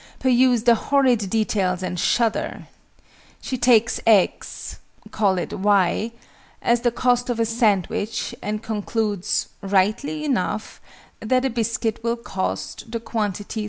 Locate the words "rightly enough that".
9.61-11.45